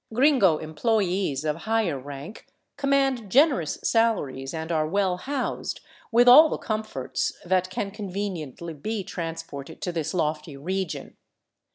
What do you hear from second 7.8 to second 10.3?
conveniently be trans ported to this